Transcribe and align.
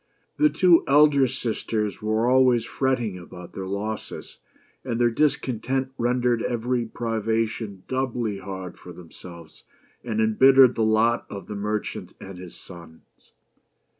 The 0.37 0.49
two 0.49 0.83
elder 0.87 1.27
sisters 1.27 2.01
were 2.01 2.27
always 2.27 2.65
fretting 2.65 3.19
about 3.19 3.53
their 3.53 3.67
losses, 3.67 4.39
and 4.83 4.99
their 4.99 5.11
discontent 5.11 5.91
rendered 5.95 6.41
every 6.41 6.85
privation 6.85 7.83
doubly 7.87 8.39
hard 8.39 8.79
for 8.79 8.93
themselves, 8.93 9.63
and 10.03 10.19
embittered 10.19 10.73
the 10.73 10.81
lot 10.81 11.27
of 11.29 11.45
the 11.45 11.53
merchant 11.53 12.15
and 12.19 12.39
his 12.39 12.55
sons. 12.55 13.31